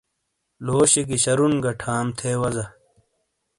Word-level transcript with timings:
لوشی 0.65 1.01
گی 1.07 1.17
شرُون 1.23 1.53
گی 1.63 1.71
ٹھام 1.81 2.05
تھے 2.17 2.31
وزا۔ 2.41 2.65